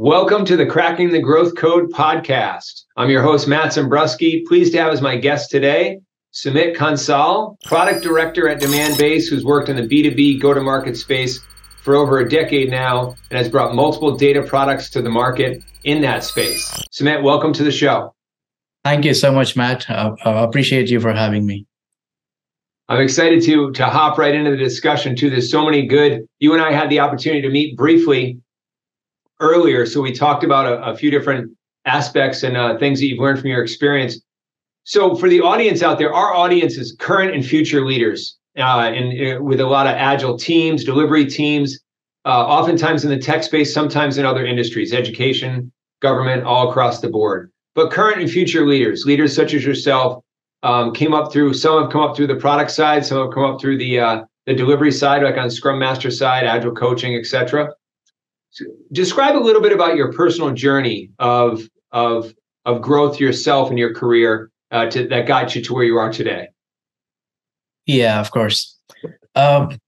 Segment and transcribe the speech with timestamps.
[0.00, 2.84] Welcome to the Cracking the Growth Code podcast.
[2.96, 4.46] I'm your host, Matt Zembruski.
[4.46, 5.98] Pleased to have as my guest today,
[6.32, 11.40] Sumit Kansal, product director at Demandbase, who's worked in the B2B go to market space
[11.82, 16.00] for over a decade now and has brought multiple data products to the market in
[16.02, 16.70] that space.
[16.92, 18.14] Sumit, welcome to the show.
[18.84, 19.90] Thank you so much, Matt.
[19.90, 21.66] I, I appreciate you for having me.
[22.88, 25.28] I'm excited to to hop right into the discussion too.
[25.28, 26.24] There's so many good.
[26.38, 28.40] You and I had the opportunity to meet briefly
[29.40, 31.52] earlier, so we talked about a, a few different
[31.84, 34.20] aspects and uh, things that you've learned from your experience.
[34.84, 39.38] So, for the audience out there, our audience is current and future leaders, uh, and
[39.38, 41.78] uh, with a lot of agile teams, delivery teams,
[42.24, 47.08] uh, oftentimes in the tech space, sometimes in other industries, education, government, all across the
[47.08, 47.50] board.
[47.74, 50.22] But current and future leaders, leaders such as yourself,
[50.62, 51.54] um, came up through.
[51.54, 53.04] Some have come up through the product side.
[53.04, 56.44] Some have come up through the uh, the delivery side, like on Scrum Master side,
[56.44, 57.70] Agile coaching, etc.
[58.92, 63.94] Describe a little bit about your personal journey of of of growth yourself and your
[63.94, 66.48] career uh, to, that got you to where you are today.
[67.86, 68.76] Yeah, of course.
[69.34, 69.78] Um,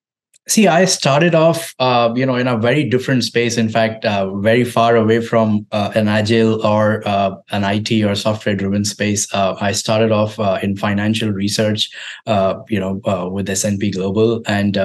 [0.50, 4.34] see i started off uh, you know in a very different space in fact uh,
[4.39, 9.33] very far away from uh, an agile or uh, an it or software driven space
[9.33, 11.91] uh, i started off in financial research
[12.69, 13.00] you know
[13.33, 14.78] with s&p global and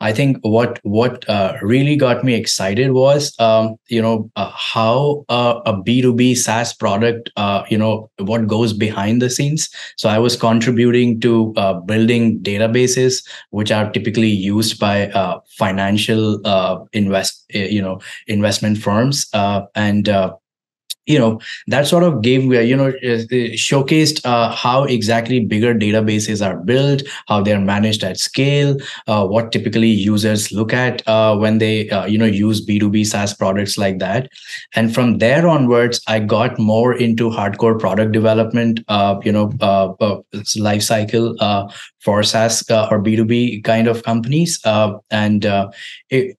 [0.00, 5.24] I think what what uh, really got me excited was um, you know uh, how
[5.28, 9.68] uh, a B two B SaaS product uh, you know what goes behind the scenes.
[9.96, 16.40] So I was contributing to uh, building databases which are typically used by uh, financial
[16.92, 19.26] invest you know investment firms
[19.74, 20.08] and
[21.06, 26.56] you know that sort of gave you know showcased uh, how exactly bigger databases are
[26.56, 31.58] built how they are managed at scale uh, what typically users look at uh, when
[31.58, 34.28] they uh, you know use b2b saas products like that.
[34.74, 40.18] And from there onwards i got more into hardcore product development uh, you know uh,
[40.56, 41.36] life cycle
[42.00, 44.60] for saas or b2b kind of companies
[45.10, 45.44] and
[46.10, 46.36] it,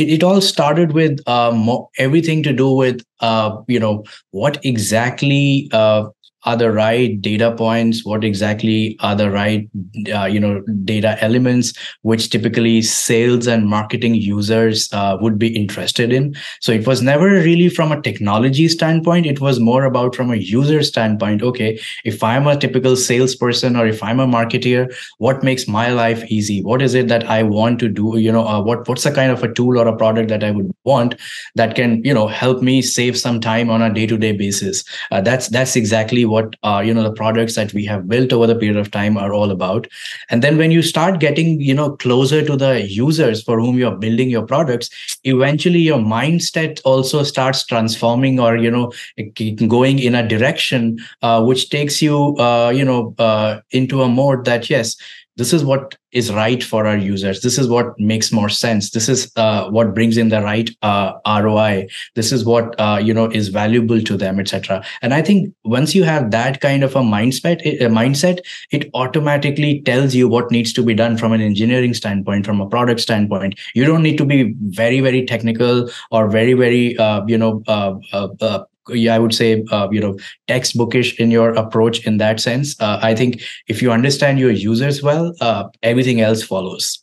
[0.00, 1.68] it, it all started with um,
[1.98, 6.04] everything to do with uh, you know what exactly uh,
[6.44, 9.68] are the right data points what exactly are the right
[10.14, 16.12] uh, you know data elements which typically sales and marketing users uh, would be interested
[16.12, 16.34] in.
[16.60, 19.26] So it was never really from a technology standpoint.
[19.26, 21.42] It was more about from a user standpoint.
[21.42, 26.24] Okay if i'm a typical salesperson or if i'm a marketeer what makes my life
[26.28, 26.62] easy?
[26.62, 28.18] What is it that i want to do?
[28.18, 30.50] You know uh, what what's the kind of a tool or a product that i
[30.50, 31.14] would want
[31.54, 34.84] that can you know help me save some time on a day to day basis?
[35.10, 38.46] Uh, that's that's exactly what uh, you know the products that we have built over
[38.46, 39.86] the period of time are all about.
[40.30, 43.96] And then when you start getting you know closer to the users for whom you're
[43.96, 44.90] building your products
[45.24, 48.92] eventually your mindset also starts transforming or you know
[49.68, 54.44] going in a direction uh, which takes you uh, you know uh, into a mode
[54.44, 54.96] that yes
[55.36, 57.40] this is what is right for our users.
[57.40, 58.90] This is what makes more sense.
[58.90, 63.14] This is uh, what brings in the right uh, roi this is what uh, you
[63.14, 66.96] know is valuable to them etc and i think once you have that kind of
[66.96, 68.40] a mindset a mindset
[68.70, 72.68] it automatically tells you what needs to be done from an engineering standpoint from a
[72.68, 73.58] product standpoint.
[73.74, 77.94] You don't need to be very very technical or very very uh, you know uh,
[78.12, 80.18] uh, yeah, I would say, uh, you know,
[80.48, 82.80] textbookish in your approach in that sense.
[82.80, 87.02] Uh, I think if you understand your users well, uh, everything else follows.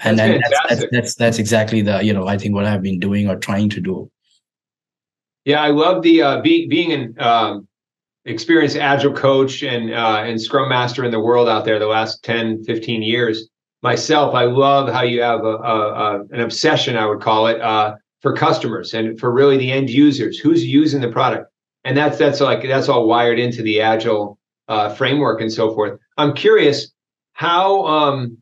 [0.00, 3.00] And, that's, that's, that's, that's, that's exactly the you know I think what I've been
[3.00, 4.10] doing or trying to do.
[5.44, 7.68] Yeah, I love the uh, be, being an um,
[8.26, 12.22] experienced agile coach and uh, and scrum master in the world out there the last
[12.22, 13.48] 10, 15 years.
[13.82, 17.60] Myself, I love how you have a, a, a an obsession, I would call it,
[17.60, 21.50] uh, for customers and for really the end users who's using the product.
[21.84, 25.98] And that's that's like that's all wired into the agile uh, framework and so forth.
[26.16, 26.92] I'm curious
[27.32, 28.38] how um,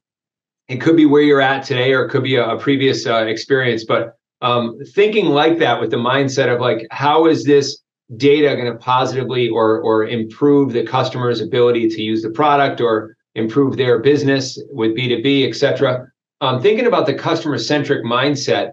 [0.69, 3.25] it could be where you're at today or it could be a, a previous uh,
[3.27, 7.79] experience but um, thinking like that with the mindset of like how is this
[8.17, 13.17] data going to positively or or improve the customer's ability to use the product or
[13.35, 16.07] improve their business with b2b et cetera?
[16.41, 18.73] Um, thinking about the customer centric mindset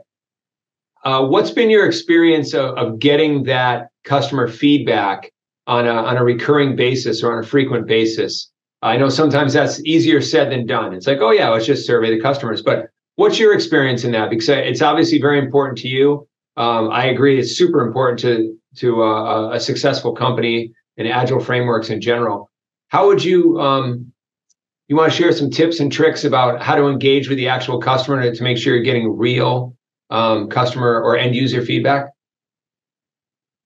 [1.06, 5.32] uh, what's been your experience of, of getting that customer feedback
[5.68, 8.50] on a, on a recurring basis or on a frequent basis?
[8.82, 10.94] I know sometimes that's easier said than done.
[10.94, 12.62] It's like, oh yeah, let's just survey the customers.
[12.62, 14.30] But what's your experience in that?
[14.30, 16.28] Because it's obviously very important to you.
[16.58, 21.90] Um, I agree, it's super important to to uh, a successful company and agile frameworks
[21.90, 22.52] in general.
[22.90, 24.12] How would you um,
[24.88, 27.80] you want to share some tips and tricks about how to engage with the actual
[27.80, 29.76] customer to, to make sure you're getting real
[30.14, 32.14] um, customer or end user feedback?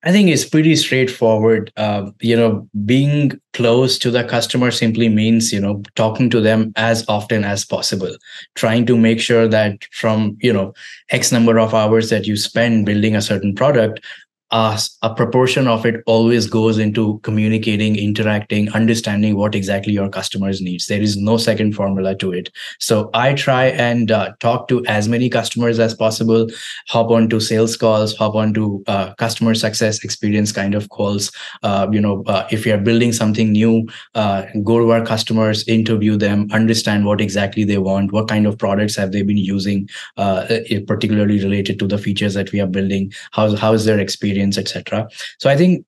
[0.04, 1.72] I think it's pretty straightforward.
[1.76, 6.72] Uh, you know, being close to the customer simply means you know talking to them
[6.76, 8.16] as often as possible,
[8.56, 10.74] trying to make sure that from you know
[11.10, 14.00] x number of hours that you spend building a certain product,
[14.52, 20.62] uh, a proportion of it always goes into communicating, interacting, understanding what exactly your customers
[20.62, 20.88] needs.
[20.88, 22.50] There is no second formula to it.
[22.80, 26.48] So I try and uh, talk to as many customers as possible,
[26.88, 31.30] hop on to sales calls, hop onto uh, customer success experience kind of calls.
[31.62, 33.86] Uh, you know, uh, if you're building something new,
[34.16, 38.58] uh, go to our customers, interview them, understand what exactly they want, what kind of
[38.58, 43.12] products have they been using, particularly related to the features that we are building.
[43.32, 44.37] How how is their experience?
[44.38, 45.08] Experience etc
[45.40, 45.86] so i think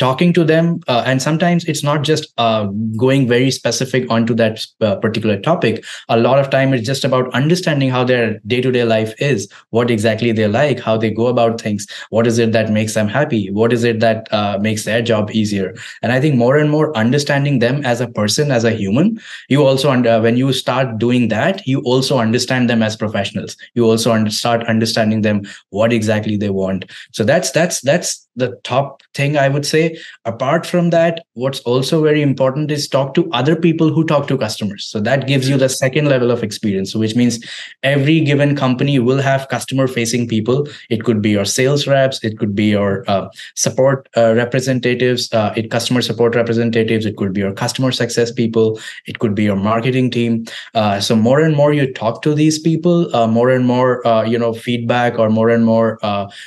[0.00, 2.64] talking to them uh, and sometimes it's not just uh,
[2.96, 5.84] going very specific onto that uh, particular topic.
[6.08, 10.32] A lot of time it's just about understanding how their day-to-day life is what exactly
[10.32, 13.72] they like how they go about things what is it that makes them happy what
[13.72, 15.74] is it that uh, makes their job easier.
[16.02, 19.64] And i think more and more understanding them as a person as a human you
[19.64, 23.56] also under, when you start doing that you also understand them as professionals.
[23.74, 26.90] You also under, start understanding them what exactly they want.
[27.12, 29.96] So that's that's that's the top thing i would say.
[30.24, 34.36] Apart from that what's also very important is talk to other people who talk to
[34.36, 34.84] customers.
[34.84, 37.38] So that gives you the second level of experience which means
[37.82, 40.68] every given company will have customer facing people.
[40.88, 45.52] It could be your sales reps it could be your uh, support uh, representatives uh,
[45.56, 49.56] it customer support representatives it could be your customer success people it could be your
[49.56, 50.44] marketing team.
[50.74, 54.22] Uh, so more and more you talk to these people uh, more and more uh,
[54.22, 55.98] you know feedback or more and more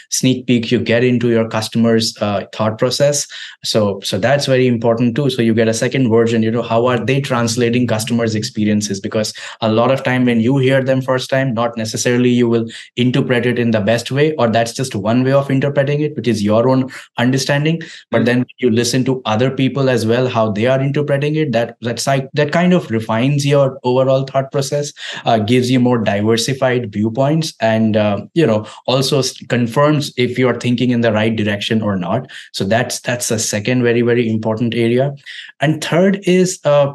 [0.10, 1.48] sneak peek you get into your
[1.84, 2.18] customers
[2.54, 3.28] thought process.
[3.64, 5.30] So so that's very important too.
[5.30, 9.00] So you get a second version you know how are they translating customers experiences?
[9.00, 12.68] Because a lot of time when you hear them first time not necessarily you will
[12.96, 16.28] interpret it in the best way or that's just one way of interpreting it which
[16.28, 17.82] is your own understanding.
[18.12, 18.26] But mm-hmm.
[18.26, 22.08] then you listen to other people as well how they are interpreting it that that's
[22.08, 24.94] like that kind of refines your overall thought process
[25.26, 30.92] uh, gives you more diversified viewpoints and uh, you know also confirms if you're thinking
[30.92, 32.30] in the right direction or not.
[32.51, 35.13] So that's that's a second very very important area.
[35.60, 36.94] And third is uh,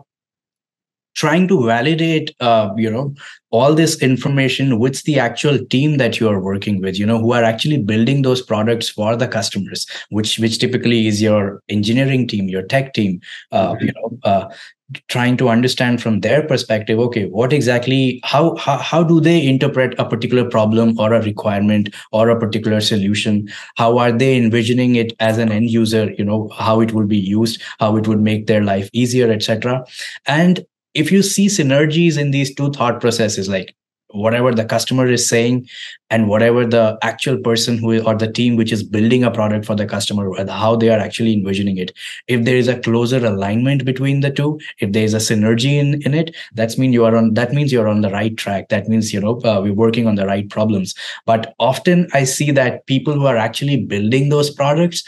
[1.18, 3.12] trying to validate uh, you know
[3.50, 7.32] all this information with the actual team that you are working with you know who
[7.32, 12.48] are actually building those products for the customers which which typically is your engineering team
[12.48, 13.20] your tech team
[13.52, 13.86] uh, mm-hmm.
[13.86, 14.48] you know uh,
[15.08, 19.98] trying to understand from their perspective okay what exactly how, how how do they interpret
[19.98, 25.12] a particular problem or a requirement or a particular solution how are they envisioning it
[25.18, 28.46] as an end user you know how it will be used how it would make
[28.46, 29.84] their life easier etc
[30.26, 30.64] and
[30.98, 33.74] if you see synergies in these two thought processes like
[34.12, 35.68] whatever the customer is saying
[36.08, 39.74] and whatever the actual person who or the team which is building a product for
[39.74, 41.92] the customer how they are actually envisioning it
[42.26, 46.00] if there is a closer alignment between the two if there is a synergy in,
[46.02, 48.68] in it that's mean you are on that means you're on the right track.
[48.68, 50.94] That means you know uh, we're working on the right problems.
[51.26, 55.04] But often i see that people who are actually building those products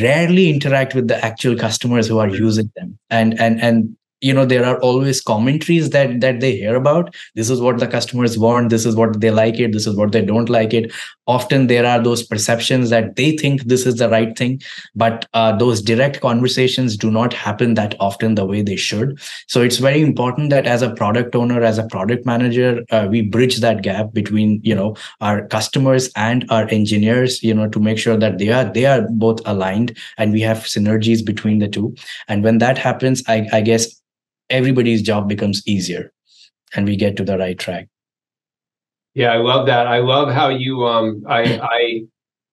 [0.00, 2.98] rarely interact with the actual customers who are using them.
[3.10, 7.14] And and and you know there are always commentaries that that they hear about.
[7.34, 8.70] This is what the customers want.
[8.70, 9.72] This is what they like it.
[9.72, 10.92] This is what they don't like it.
[11.26, 14.60] Often there are those perceptions that they think this is the right thing
[14.94, 19.18] but uh, those direct conversations do not happen that often the way they should.
[19.48, 23.22] So it's very important that as a product owner as a product manager uh, we
[23.22, 27.98] bridge that gap between you know our customers and our engineers you know to make
[27.98, 31.94] sure that they are they are both aligned and we have synergies between the two.
[32.28, 34.00] And when that happens i, I guess
[34.54, 36.12] everybody's job becomes easier
[36.74, 37.88] and we get to the right track.
[39.14, 39.86] Yeah i love that.
[39.86, 41.42] I love how you um i
[41.76, 42.02] i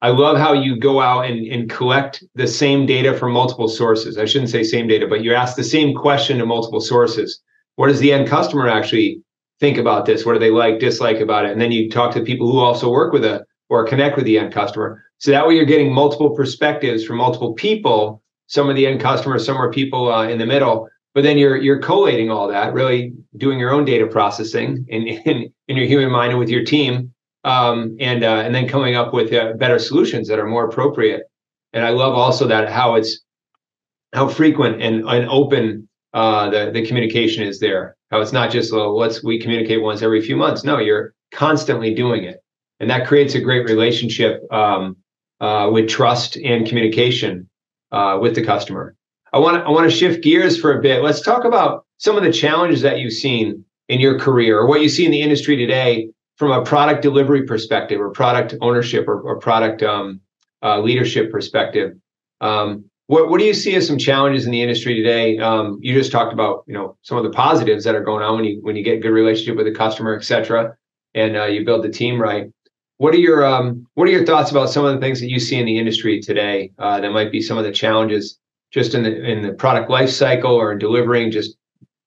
[0.02, 4.18] i love how you go out and, and collect the same data from multiple sources.
[4.18, 7.40] I shouldn't say same data but you ask the same question to multiple sources.
[7.76, 9.22] What does the end customer actually
[9.60, 10.26] think about this?
[10.26, 11.52] What do they like dislike about it?
[11.52, 14.38] And then you talk to people who also work with it or connect with the
[14.38, 15.04] end customer.
[15.20, 18.22] So that way you're getting multiple perspectives from multiple people.
[18.48, 21.58] Some of the end customers some are people uh, in the middle but then you're
[21.58, 26.12] you're collating all that really doing your own data processing in in, in your human
[26.12, 27.14] mind and with your team
[27.44, 31.24] um, and uh, and then coming up with uh, better solutions that are more appropriate.
[31.74, 33.22] And i love also that how it's
[34.14, 37.96] how frequent and, and open uh, the the communication is there.
[38.12, 40.64] How it's not just well let's we communicate once every few months.
[40.64, 42.44] No you're constantly doing it.
[42.80, 44.98] And that creates a great relationship um,
[45.40, 47.48] uh, with trust and communication
[47.92, 48.96] uh, with the customer
[49.34, 51.04] I want to I want to shift gears for a bit.
[51.04, 54.82] Let's talk about some of the challenges that you've seen in your career or what
[54.82, 59.22] you see in the industry today from a product delivery perspective or product ownership or,
[59.22, 60.20] or product um,
[60.64, 61.94] uh, leadership perspective.
[62.42, 65.38] Um, what, what do you see as some challenges in the industry today?
[65.38, 68.36] Um, you just talked about you know some of the positives that are going on
[68.36, 70.76] when you when you get good relationship with the customer, et cetera,
[71.14, 72.48] and uh, you build the team right.
[72.98, 75.40] What are your um, what are your thoughts about some of the things that you
[75.40, 78.38] see in the industry today uh, that might be some of the challenges
[78.72, 81.56] just in the in the product life cycle or delivering just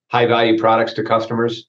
[0.07, 1.67] high value products to customers?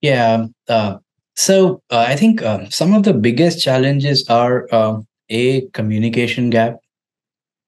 [0.00, 0.46] Yeah.
[0.68, 0.98] Uh,
[1.34, 6.76] so uh, I think uh, some of the biggest challenges are uh, a communication gap.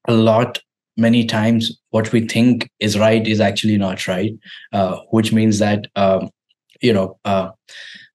[0.06, 0.60] A lot,
[0.96, 4.32] many times, what we think is right is actually not right,
[4.72, 6.30] uh, which means that um,
[6.80, 7.50] you know uh,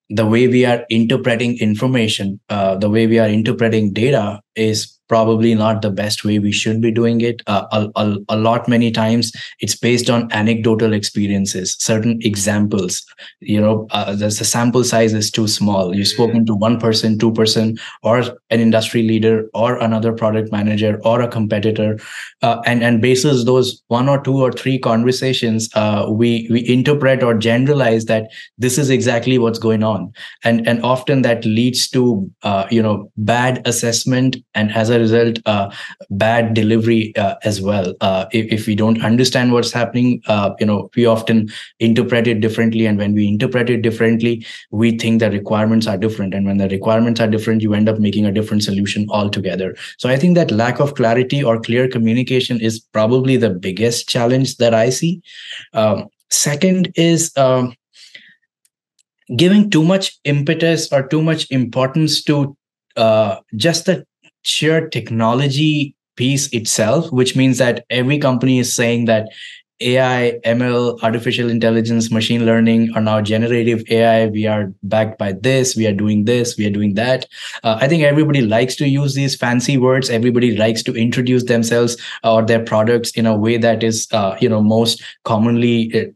[0.10, 5.84] the way we are interpreting information, the way we are interpreting data is probably not
[5.84, 7.44] the best way we should be doing it.
[7.46, 13.06] Uh, a, a, a, lot, many times, it's based on anecdotal experiences, certain examples.
[13.40, 15.96] You know, uh, the, the sample size is too small.
[15.96, 21.00] You've spoken to one person, two person, or an industry leader, or another product manager,
[21.04, 22.00] or a competitor,
[22.42, 27.22] uh, and and basis those one or two or three conversations, uh, we we interpret
[27.22, 30.12] or generalize that this is exactly what's going on,
[30.44, 35.40] and and often that leads to uh, you know bad assessment and as a result
[35.46, 35.66] uh,
[36.24, 37.94] bad delivery uh, as well.
[38.02, 40.22] Uh, if, if we don't understand what's happening
[40.60, 42.86] you know we often interpret it differently.
[42.86, 46.34] And when we interpret it differently we think the requirements are different.
[46.34, 49.76] And when the requirements are different you end up making a different solution altogether.
[49.98, 54.58] So i think that lack of clarity or clear communication is probably the biggest challenge
[54.58, 55.22] that i see.
[55.74, 57.76] Um, second is um,
[59.36, 62.56] giving too much impetus or too much importance to
[62.96, 64.06] uh, just the
[64.44, 69.28] sheer technology piece itself, which means that every company is saying that
[69.82, 74.28] AI, ML, artificial intelligence, machine learning are now generative AI.
[74.28, 75.76] We are backed by this.
[75.76, 76.56] We are doing this.
[76.58, 77.26] We are doing that.
[77.64, 80.10] Uh, I think everybody likes to use these fancy words.
[80.10, 84.48] Everybody likes to introduce themselves or their products in a way that is, uh, you
[84.48, 86.12] know, most commonly uh,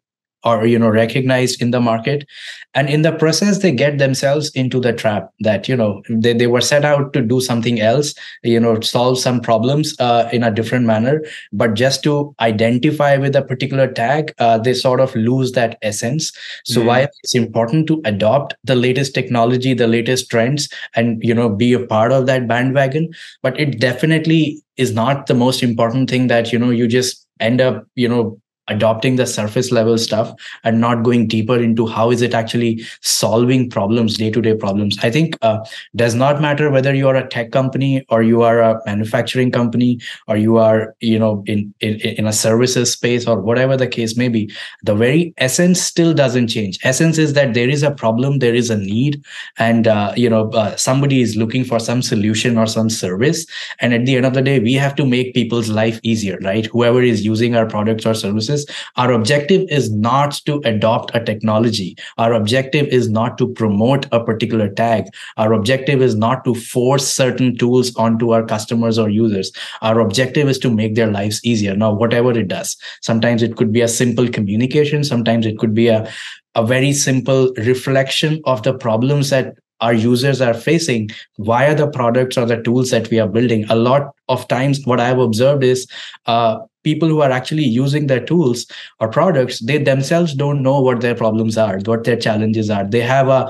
[0.47, 2.25] or you know recognized in the market.
[2.73, 6.47] And in the process they get themselves into the trap that you know they, they
[6.47, 8.13] were set out to do something else
[8.43, 11.21] you know solve some problems uh, in a different manner.
[11.51, 16.31] But just to identify with a particular tag uh, they sort of lose that essence.
[16.65, 16.85] So mm.
[16.85, 21.73] why it's important to adopt the latest technology the latest trends and you know be
[21.73, 23.09] a part of that bandwagon.
[23.41, 27.61] But it definitely is not the most important thing that you know you just end
[27.61, 30.33] up you know adopting the surface level stuff
[30.63, 34.97] and not going deeper into how is it actually solving problems day to day problems.
[35.03, 35.59] I think uh,
[35.95, 39.99] does not matter whether you are a tech company or you are a manufacturing company
[40.27, 44.17] or you are you know in in, in a services space or whatever the case
[44.17, 44.51] may be
[44.83, 46.79] the very essence still doesn't change.
[46.83, 49.23] Essence is that there is a problem there is a need
[49.57, 53.45] and uh, you know uh, somebody is looking for some solution or some service
[53.79, 56.65] and at the end of the day we have to make people's life easier right?
[56.67, 61.23] Whoever is using our products or services is our objective is not to adopt a
[61.23, 61.95] technology.
[62.17, 65.05] Our objective is not to promote a particular tag.
[65.37, 69.51] Our objective is not to force certain tools onto our customers or users.
[69.81, 71.75] Our objective is to make their lives easier.
[71.75, 75.03] Now, whatever it does, sometimes it could be a simple communication.
[75.03, 76.11] Sometimes it could be a,
[76.55, 81.09] a very simple reflection of the problems that our users are facing
[81.39, 83.65] via the products or the tools that we are building.
[83.69, 85.87] A lot of times, what I've observed is
[86.25, 86.57] uh,
[86.89, 88.65] people who are actually using their tools
[88.99, 92.85] or products they themselves don't know what their problems are what their challenges are.
[92.95, 93.41] They have a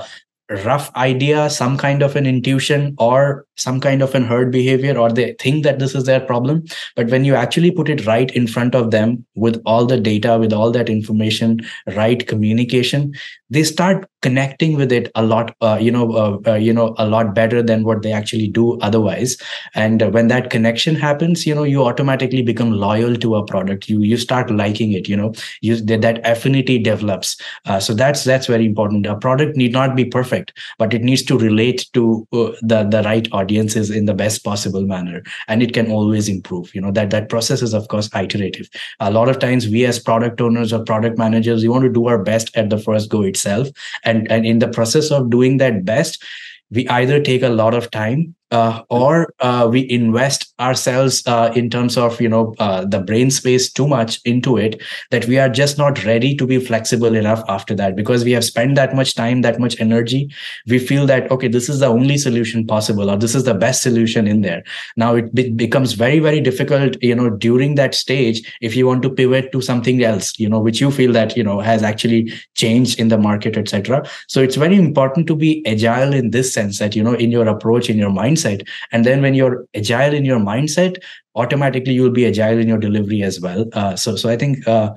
[0.64, 5.10] rough idea some kind of an intuition or some kind of an herd behavior or
[5.10, 6.64] they think that this is their problem.
[6.96, 10.38] But when you actually put it right in front of them with all the data
[10.38, 11.60] with all that information
[11.96, 13.12] right communication
[13.50, 17.06] they start connecting with it a lot uh, you know uh, uh, you know a
[17.06, 19.36] lot better than what they actually do otherwise.
[19.74, 23.88] And when that connection happens you know you automatically become loyal to a product.
[23.88, 25.32] You you start liking it you know.
[25.60, 27.40] You that, affinity develops.
[27.64, 29.06] Uh, so that's that's very important.
[29.06, 30.04] A product need not be
[30.38, 34.44] perfect but it needs to relate to uh, the the right audiences in the best
[34.44, 36.74] possible manner and it can always improve.
[36.74, 38.68] You know that that process is of course iterative.
[39.00, 42.06] A lot of times we as product owners or product managers we want to do
[42.08, 43.68] our best at the first go itself
[44.04, 46.22] and and in the process of doing that best
[46.70, 51.70] we either take a lot of time uh, or uh, we invest ourselves uh, in
[51.70, 55.48] terms of you know uh, the brain space too much into it that we are
[55.48, 57.96] just not ready to be flexible enough after that.
[57.96, 60.30] Because we have spent that much time that much energy
[60.66, 63.82] we feel that okay this is the only solution possible or this is the best
[63.82, 64.62] solution in there.
[64.96, 69.02] Now it be- becomes very very difficult you know during that stage if you want
[69.02, 72.32] to pivot to something else you know which you feel that you know has actually
[72.54, 76.78] changed in the market etc so it's very important to be agile in this sense
[76.78, 78.68] that you know in your approach in your mind mindset.
[78.92, 81.02] And then when you're agile in your mindset
[81.34, 83.64] automatically you'll be agile in your delivery as well.
[83.72, 84.90] Uh, so so i think uh,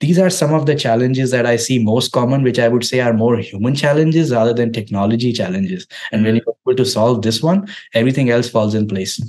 [0.00, 3.00] these are some of the challenges that i see most common which i would say
[3.00, 5.86] are more human challenges rather than technology challenges.
[6.12, 9.20] And when you're able to solve this one everything else falls in place.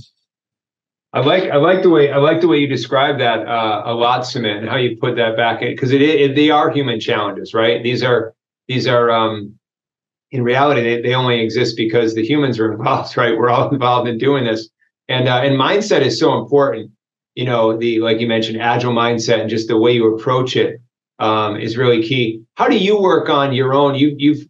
[1.12, 3.94] I like I like the way I like the way you describe that uh, a
[3.94, 7.00] lot, Sumit, and how you put that back in because it, it, they are human
[7.00, 7.82] challenges, right?
[7.82, 8.36] These are
[8.68, 9.59] these are um,
[10.32, 13.38] in reality they, they only exist because the humans are involved, right?
[13.38, 14.70] We're all involved in doing this,
[15.08, 16.92] and uh, and mindset is so important.
[17.36, 20.82] You know, the like you mentioned, agile mindset and just the way you approach it
[21.20, 22.42] um, is really key.
[22.56, 23.96] How do you work on your own?
[23.96, 24.46] You you've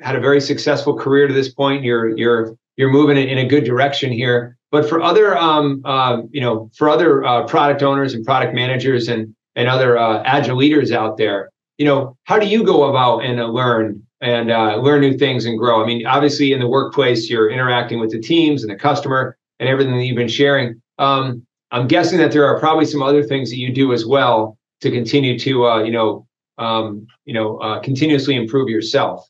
[0.00, 1.84] had a very successful career to this point.
[1.84, 6.40] You're you're you're moving in a good direction here but for other, um, uh, you
[6.40, 10.92] know, for other uh, product owners and product managers and and other uh, agile leaders
[10.92, 15.00] out there, you know, how do you go about and uh, learn and uh, learn
[15.00, 15.82] new things and grow?
[15.82, 19.68] I mean, obviously, in the workplace, you're interacting with the teams and the customer and
[19.68, 20.80] everything that you've been sharing.
[20.98, 24.56] Um, I'm guessing that there are probably some other things that you do as well
[24.80, 26.26] to continue to, uh, you know,
[26.58, 29.28] um, you know, continuously improve yourself.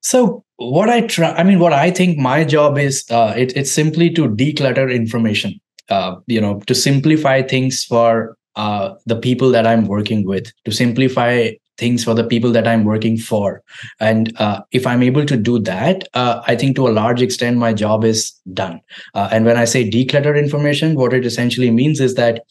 [0.00, 3.72] So what I try, I mean, what I think my job is, uh, it, it's
[3.72, 5.60] simply to declutter information.
[5.90, 10.72] Uh, you know, to simplify things for uh, the people that I'm working with, to
[10.72, 13.62] simplify things for the people that I'm working for.
[14.00, 17.58] And uh, if I'm able to do that, uh, I think to a large extent,
[17.58, 18.80] my job is done.
[19.14, 22.44] Uh, and when I say declutter information, what it essentially means is that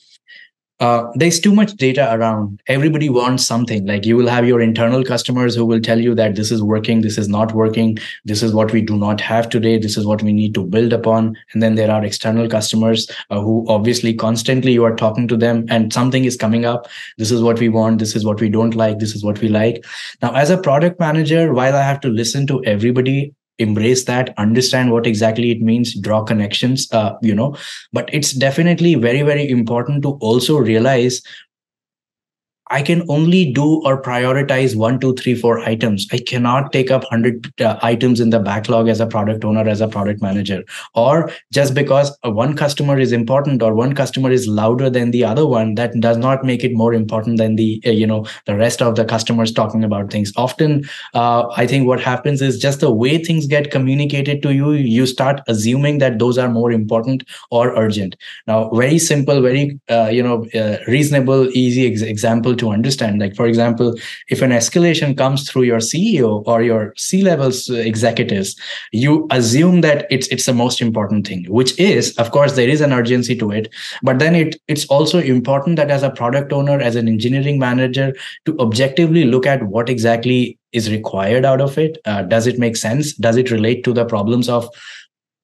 [0.84, 2.62] uh, there's too much data around.
[2.68, 3.86] Everybody wants something.
[3.88, 7.00] Like you will have your internal customers who will tell you that this is working,
[7.00, 10.22] this is not working, this is what we do not have today, this is what
[10.22, 11.38] we need to build upon.
[11.54, 15.66] And then there are external customers uh, who obviously constantly you are talking to them
[15.70, 16.90] and something is coming up.
[17.18, 19.48] This is what we want, this is what we don't like, this is what we
[19.48, 19.86] like.
[20.22, 24.92] Now, as a product manager, while I have to listen to everybody, embrace that understand
[24.92, 27.56] what exactly it means draw connections uh, you know.
[27.92, 31.22] But it's definitely very very important to also realize
[32.74, 36.08] I can only do or prioritize one, two, three, four items.
[36.12, 39.80] I cannot take up 100 uh, items in the backlog as a product owner, as
[39.80, 40.64] a product manager.
[40.96, 45.46] Or just because one customer is important or one customer is louder than the other
[45.46, 48.82] one, that does not make it more important than the, uh, you know, the rest
[48.82, 50.34] of the customers talking about things.
[50.36, 54.72] Often, uh, I think what happens is just the way things get communicated to you,
[54.72, 58.16] you start assuming that those are more important or urgent.
[58.48, 63.20] Now, very simple, very, uh, you know, uh, reasonable, easy ex- example to understand.
[63.20, 63.96] Like, for example,
[64.30, 68.56] if an escalation comes through your CEO or your C levels executives,
[68.92, 72.82] you assume that it's it's the most important thing, which is, of course, there is
[72.82, 73.74] an urgency to it.
[74.02, 78.14] But then it it's also important that as a product owner, as an engineering manager,
[78.46, 82.00] to objectively look at what exactly is required out of it.
[82.06, 83.14] Uh, does it make sense?
[83.14, 84.68] Does it relate to the problems of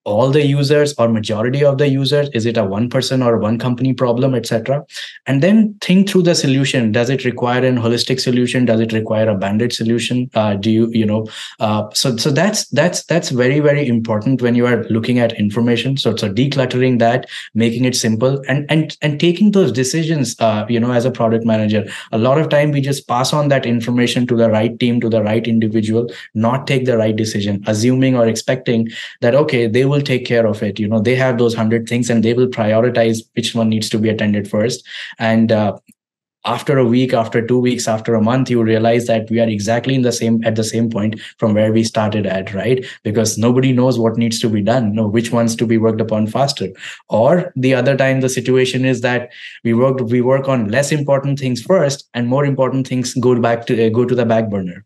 [0.04, 2.28] all the users or majority of the users?
[2.34, 4.84] Is it a one person or one company problem etc
[5.26, 6.92] and then think through the solution.
[6.92, 8.64] Does it require an holistic solution?
[8.64, 10.30] Does it require a banded solution?
[10.34, 11.26] Uh, do you you know
[11.60, 15.96] uh, so so that's that's that's very very important when you are looking at information.
[15.96, 20.80] So so decluttering that making it simple and and and taking those decisions uh, you
[20.80, 21.84] know as a product manager.
[22.12, 25.08] A lot of time we just pass on that information to the right team to
[25.08, 28.88] the right individual not take the right decision assuming or expecting
[29.20, 30.78] that okay they will take care of it.
[30.78, 33.98] You know they have those 100 things and they will prioritize which one needs to
[33.98, 34.86] be attended first.
[35.18, 35.78] And uh,
[36.46, 39.94] after a week after two weeks after a month you realize that we are exactly
[39.94, 42.86] in the same at the same point from where we started at right?
[43.02, 46.26] Because nobody knows what needs to be done know which ones to be worked upon
[46.26, 46.68] faster.
[47.08, 49.30] Or the other time the situation is that
[49.64, 53.66] we work we work on less important things first and more important things go back
[53.66, 54.84] to uh, go to the back burner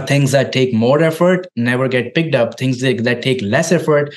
[0.00, 2.58] things that take more effort never get picked up.
[2.58, 4.14] Things that, that take less effort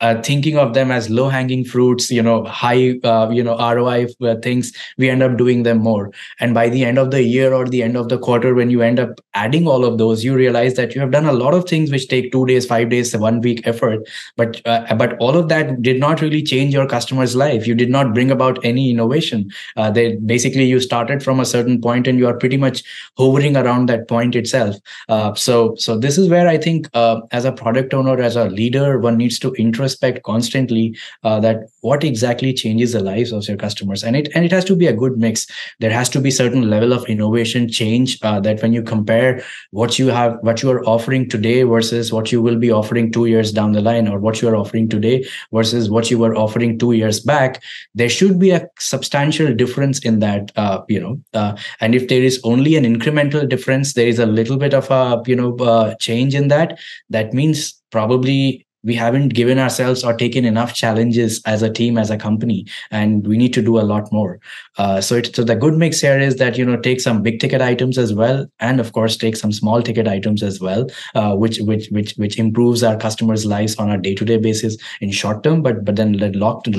[0.00, 4.06] uh, thinking of them as low hanging fruits you know high uh, you know roi
[4.22, 6.10] uh, things we end up doing them more.
[6.40, 8.82] And by the end of the year or the end of the quarter when you
[8.82, 11.68] end up adding all of those you realize that you have done a lot of
[11.68, 14.00] things which take 2 days 5 days one week effort.
[14.36, 17.66] But uh, but all of that did not really change your customer's life.
[17.66, 19.50] You did not bring about any innovation.
[19.76, 22.82] Uh, they basically you started from a certain point and you are pretty much
[23.16, 24.76] hovering around that point itself.
[25.08, 26.88] Uh, so so this is where i think
[27.32, 31.68] as a product owner as a leader one needs to interest introspect constantly uh, that
[31.80, 34.02] what exactly changes the lives of your customers.
[34.02, 35.46] And it and it has to be a good mix.
[35.80, 39.98] There has to be certain level of innovation change uh, that when you compare what
[39.98, 43.52] you have what you are offering today versus what you will be offering 2 years
[43.52, 46.92] down the line or what you are offering today versus what you were offering 2
[46.92, 47.62] years back
[47.94, 52.22] there should be a substantial difference in that uh, you know uh, and if there
[52.22, 55.94] is only an incremental difference there is a little bit of a you know uh,
[55.96, 56.78] change in that
[57.10, 62.10] that means probably we haven't given ourselves or taken enough challenges as a team as
[62.10, 64.38] a company and we need to do a lot more.
[64.78, 67.40] Uh, so it, so the good mix here is that you know take some big
[67.40, 71.34] ticket items as well and of course take some small ticket items as well uh,
[71.34, 75.62] which which which which improves our customers lives on a day-to-day basis in short term
[75.62, 76.30] but but then the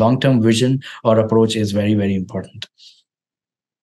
[0.03, 2.67] long term vision or approach is very very important.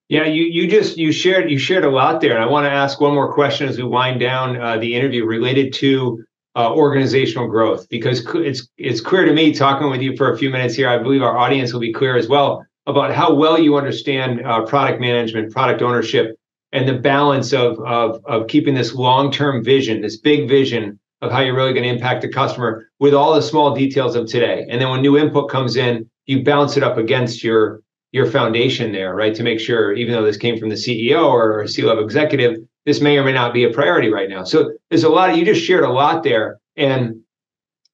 [0.08, 2.70] Yeah, you you just you shared you shared a lot there, and I want to
[2.70, 6.22] ask one more question as we wind down uh, the interview related to
[6.56, 10.50] uh, organizational growth because it's it's clear to me talking with you for a few
[10.50, 10.88] minutes here.
[10.88, 14.64] I believe our audience will be clear as well about how well you understand uh,
[14.64, 16.36] product management, product ownership,
[16.72, 21.32] and the balance of of of keeping this long term vision, this big vision of
[21.32, 24.66] how you're really going to impact the customer with all the small details of today.
[24.68, 27.80] And then when new input comes in, you bounce it up against your
[28.12, 29.34] your foundation there, right?
[29.34, 33.00] To make sure, even though this came from the CEO or a C-level executive, this
[33.00, 34.44] may or may not be a priority right now.
[34.44, 36.58] So there's a lot, you just shared a lot there.
[36.76, 37.20] And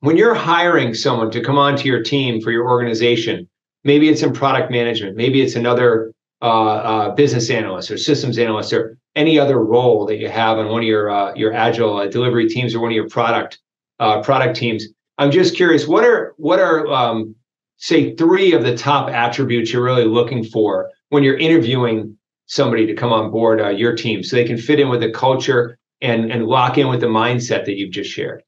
[0.01, 3.49] when you're hiring someone to come onto your team for your organization,
[3.85, 8.73] maybe it's in product management, maybe it's another uh, uh, business analyst or systems analyst
[8.73, 12.07] or any other role that you have on one of your uh, your agile uh,
[12.07, 13.59] delivery teams or one of your product
[13.99, 14.87] uh, product teams.
[15.19, 17.35] I'm just curious, what are what are um,
[17.77, 22.17] say three of the top attributes you're really looking for when you're interviewing
[22.51, 25.11] somebody to come on board uh, your team so they can fit in with the
[25.11, 28.43] culture and and lock in with the mindset that you've just shared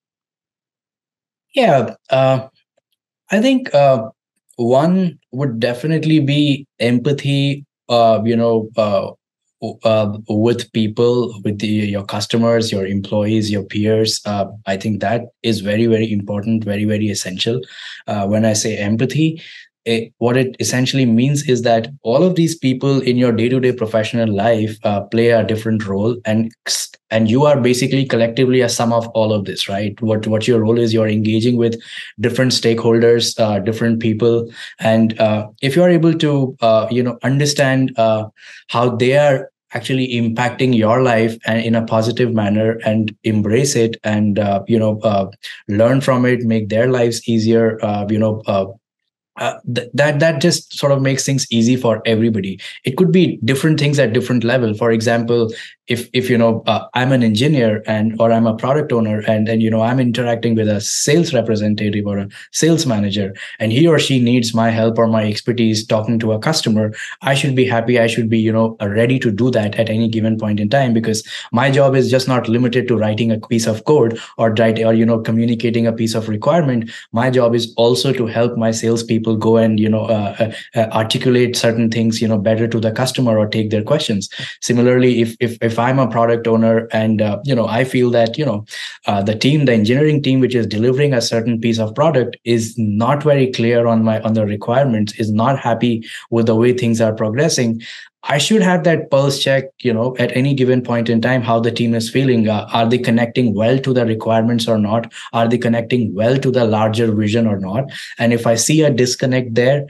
[1.54, 2.48] yeah uh,
[3.30, 4.08] i think uh,
[4.56, 9.10] one would definitely be empathy uh, you know uh,
[9.84, 14.20] uh, with people, with the, your customers, your employees, your peers.
[14.26, 17.60] I think that is very, very important, very, very essential.
[18.08, 19.40] When I say empathy,
[19.84, 24.32] it, what it essentially means is that all of these people in your day-to-day professional
[24.32, 26.52] life uh, play a different role and
[27.10, 30.00] and you are basically collectively a sum of all of this right?
[30.00, 31.80] What what your role is you're engaging with
[32.20, 34.48] different stakeholders uh, different people.
[34.80, 38.28] And uh, if you're able to uh, you know understand uh,
[38.68, 43.96] how they are actually impacting your life and in a positive manner and embrace it
[44.04, 45.30] and uh, you know uh,
[45.68, 48.42] learn from it make their lives easier uh, you know
[49.36, 52.60] uh, uh, th- that that just sort of makes things easy for everybody.
[52.84, 54.74] It could be different things at different level.
[54.74, 55.50] For example
[55.88, 59.48] if if you know uh, i'm an engineer and or i'm a product owner and
[59.48, 63.86] and you know i'm interacting with a sales representative or a sales manager and he
[63.86, 66.92] or she needs my help or my expertise talking to a customer
[67.22, 67.98] i should be happy.
[67.98, 70.92] I should be you know ready to do that at any given point in time
[70.92, 74.78] because my job is just not limited to writing a piece of code or write
[74.80, 76.90] or you know communicating a piece of requirement.
[77.12, 80.88] My job is also to help my salespeople go and you know uh, uh, uh
[80.92, 84.28] articulate certain things you know better to the customer or take their questions.
[84.60, 88.10] Similarly if if, if if i'm a product owner and uh, you know i feel
[88.10, 88.64] that you know
[89.06, 92.74] uh, the team the engineering team which is delivering a certain piece of product is
[92.78, 97.00] not very clear on my on the requirements is not happy with the way things
[97.00, 97.80] are progressing
[98.24, 101.58] I should have that pulse check, you know, at any given point in time, how
[101.58, 102.48] the team is feeling.
[102.48, 105.12] Uh, are they connecting well to the requirements or not?
[105.32, 107.84] Are they connecting well to the larger vision or not?
[108.18, 109.86] And if I see a disconnect there,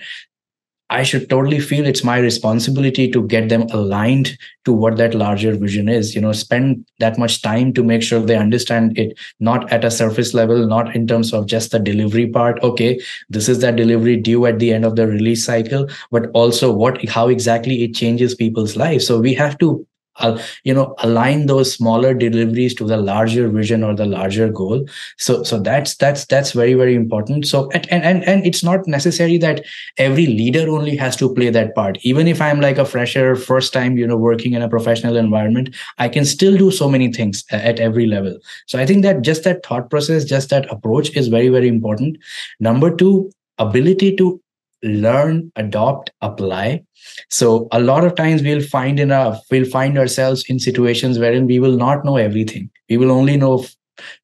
[0.93, 5.57] I should totally feel it's my responsibility to get them aligned to what that larger
[5.57, 6.15] vision is.
[6.15, 9.91] You know, spend that much time to make sure they understand it, not at a
[9.91, 12.63] surface level, not in terms of just the delivery part.
[12.63, 13.01] Okay,
[13.31, 17.09] this is that delivery due at the end of the release cycle, but also what,
[17.09, 19.07] how exactly it changes people's lives.
[19.07, 23.83] So we have to uh, you know align those smaller deliveries to the larger vision
[23.83, 24.87] or the larger goal.
[25.19, 27.47] So so that's that's that's very very important.
[27.47, 29.65] So and and and it's not necessary that
[29.99, 31.99] every leader only has to play that part.
[32.03, 35.75] Even if i'm like a fresher first time you know working in a professional environment
[35.99, 38.39] i can still do so many things at every level.
[38.67, 42.19] So i think that just that thought process just that approach is very very important.
[42.61, 44.41] Number 2 ability to
[44.83, 46.83] learn adopt apply.
[47.31, 51.47] So a lot of times we'll find in a we'll find ourselves in situations wherein
[51.47, 52.71] we will not know everything.
[52.89, 53.65] We will only know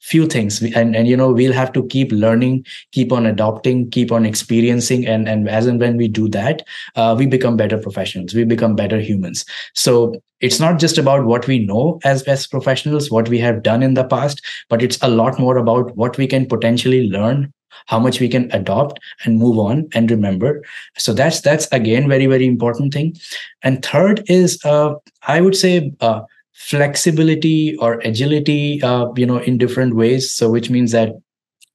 [0.00, 0.62] few things.
[0.62, 5.06] And and you know we'll have to keep learning keep on adopting keep on experiencing
[5.06, 6.62] and and as and when we do that
[6.96, 8.34] uh, we become better professionals.
[8.34, 9.44] We become better humans.
[9.74, 13.82] So it's not just about what we know as best professionals what we have done
[13.82, 17.52] in the past but it's a lot more about what we can potentially learn
[17.86, 20.62] how much we can adopt and move on and remember.
[20.96, 23.16] So that's that's again very very important thing.
[23.62, 24.94] And third is uh,
[25.26, 26.20] i would say uh,
[26.58, 30.30] flexibility or agility uh, you know in different ways.
[30.32, 31.10] So which means that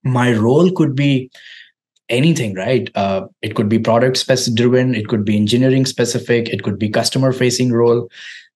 [0.03, 1.31] my role could be
[2.09, 2.89] anything right?
[2.95, 6.89] Uh, it could be product specific driven it could be engineering specific it could be
[6.89, 8.09] customer facing role.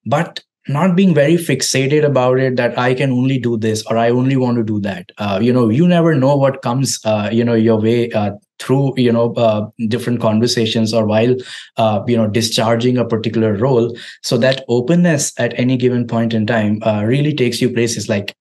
[0.06, 4.10] But not being very fixated about it that i can only do this or i
[4.10, 5.12] only want to do that.
[5.18, 8.94] Uh, you know you never know what comes uh, you know your way uh, through
[8.98, 11.36] you know uh, different conversations or while
[11.78, 13.96] uh, you know discharging a particular role.
[14.24, 18.10] So that openness at any given point in time uh, really takes you places.
[18.10, 18.36] Like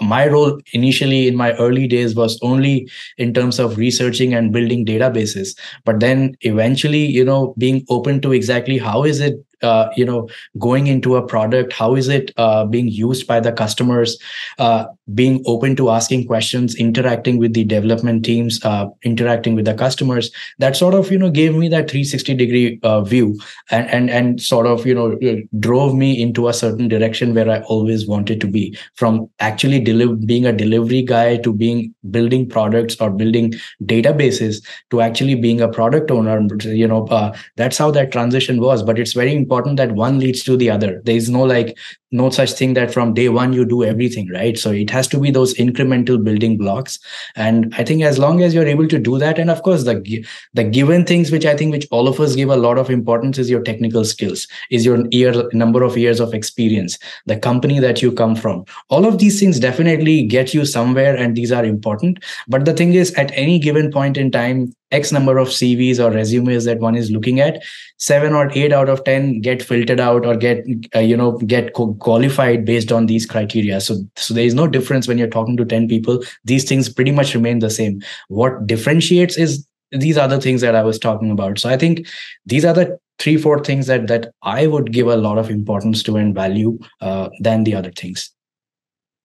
[0.00, 4.86] my role initially in my early days was only in terms of researching and building
[4.86, 5.58] databases.
[5.84, 10.28] But then eventually you know being open to exactly how is it uh, you know
[10.58, 14.18] going into a product how is it uh, being used by the customers
[14.58, 19.74] uh, being open to asking questions interacting with the development teams uh, interacting with the
[19.74, 20.30] customers.
[20.58, 23.38] That sort of you know gave me that 360 degree uh, view
[23.70, 25.18] and, and and sort of you know
[25.58, 28.76] drove me into a certain direction where i always wanted to be.
[28.94, 35.00] From actually deliver being a delivery guy to being building products or building databases to
[35.00, 38.82] actually being a product owner you know that's how that transition was.
[38.82, 41.00] But it's very important that one leads to the other.
[41.04, 41.76] There is no like
[42.10, 44.58] no such thing that from day one you do everything right?
[44.58, 46.98] So it has to be those incremental building blocks.
[47.36, 50.24] And i think as long as you're able to do that and of course the
[50.54, 53.38] the given things which i think which all of us give a lot of importance
[53.38, 58.02] is your technical skills is your year number of years of experience the company that
[58.02, 58.64] you come from.
[58.88, 62.24] All of these things definitely get you somewhere and these are important.
[62.48, 66.10] But the thing is at any given point in time X number of CVs or
[66.10, 67.62] resumes that one is looking at,
[67.98, 70.64] seven or eight out of 10 get filtered out or get,
[70.96, 73.80] uh, you know, get qualified based on these criteria.
[73.80, 76.22] So, so there is no difference when you're talking to 10 people.
[76.44, 78.02] These things pretty much remain the same.
[78.28, 81.58] What differentiates is these are the things that I was talking about.
[81.58, 82.06] So I think
[82.46, 86.02] these are the three, four things that, that I would give a lot of importance
[86.04, 88.30] to and value uh, than the other things.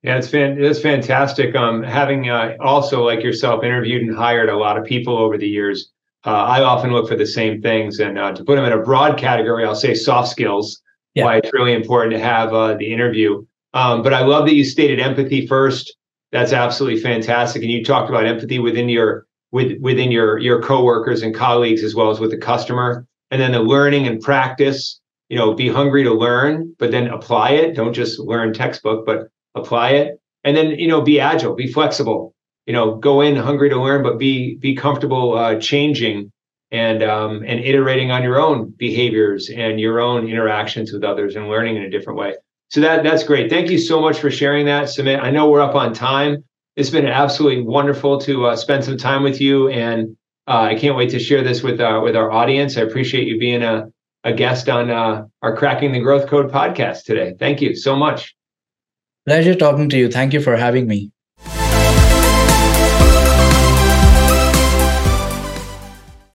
[0.01, 1.55] Yeah, it's fan- it's fantastic.
[1.55, 5.47] Um, having uh, also like yourself interviewed and hired a lot of people over the
[5.47, 5.91] years,
[6.25, 7.99] uh, I often look for the same things.
[7.99, 10.81] And uh, to put them in a broad category, I'll say soft skills.
[11.15, 11.25] Yeah.
[11.25, 13.45] Why it's really important to have uh, the interview.
[13.73, 15.95] Um, but I love that you stated empathy first.
[16.31, 17.61] That's absolutely fantastic.
[17.61, 21.93] And you talked about empathy within your with within your your coworkers and colleagues as
[21.95, 23.05] well as with the customer.
[23.31, 24.99] And then the learning and practice.
[25.29, 27.75] You know, be hungry to learn, but then apply it.
[27.75, 32.35] Don't just learn textbook, but apply it, and then you know be agile, be flexible.
[32.67, 36.31] You know, go in hungry to learn, but be be comfortable uh, changing
[36.73, 41.47] and um, and iterating on your own behaviors and your own interactions with others and
[41.47, 42.35] learning in a different way.
[42.69, 43.49] So that that's great.
[43.49, 45.21] Thank you so much for sharing that, Sumit.
[45.21, 46.43] I know we're up on time.
[46.75, 50.97] It's been absolutely wonderful to uh, spend some time with you, and uh, I can't
[50.97, 52.75] wait to share this with uh, with our audience.
[52.75, 53.85] I appreciate you being a
[54.23, 57.35] a guest on uh, our Cracking the Growth Code podcast today.
[57.37, 58.35] Thank you so much.
[59.27, 60.09] Pleasure talking to you.
[60.09, 61.12] Thank you for having me.